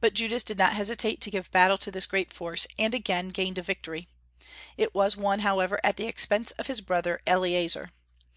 But 0.00 0.14
Judas 0.14 0.44
did 0.44 0.58
not 0.58 0.74
hesitate 0.74 1.20
to 1.22 1.30
give 1.32 1.50
battle 1.50 1.76
to 1.78 1.90
this 1.90 2.06
great 2.06 2.32
force, 2.32 2.68
and 2.78 2.94
again 2.94 3.30
gained 3.30 3.58
a 3.58 3.62
victory. 3.62 4.06
It 4.76 4.94
was 4.94 5.16
won, 5.16 5.40
however, 5.40 5.80
at 5.82 5.96
the 5.96 6.06
expense 6.06 6.52
of 6.52 6.68
his 6.68 6.80
brother 6.80 7.20
Eleazer. 7.26 7.90